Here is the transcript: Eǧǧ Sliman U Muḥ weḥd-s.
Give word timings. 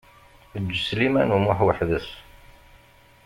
Eǧǧ 0.57 0.73
Sliman 0.79 1.35
U 1.35 1.37
Muḥ 1.39 1.59
weḥd-s. 1.65 2.09